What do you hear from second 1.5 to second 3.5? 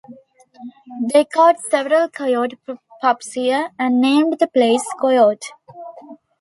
several coyote pups